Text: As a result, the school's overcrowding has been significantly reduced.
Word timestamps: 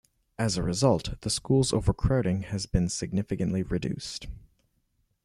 As 0.39 0.57
a 0.57 0.63
result, 0.63 1.21
the 1.21 1.29
school's 1.29 1.71
overcrowding 1.71 2.41
has 2.45 2.65
been 2.65 2.89
significantly 2.89 3.61
reduced. 3.61 4.25